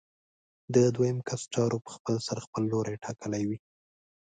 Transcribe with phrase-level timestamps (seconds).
[0.73, 3.57] د دویم کس چارو په خپلسر خپل لوری ټاکلی وي.